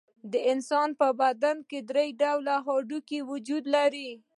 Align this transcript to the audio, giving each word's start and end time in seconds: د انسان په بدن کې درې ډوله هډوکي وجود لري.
د 0.31 0.33
انسان 0.51 0.89
په 0.99 1.07
بدن 1.21 1.57
کې 1.69 1.79
درې 1.89 2.07
ډوله 2.21 2.55
هډوکي 2.65 3.19
وجود 3.31 3.63
لري. 3.75 4.09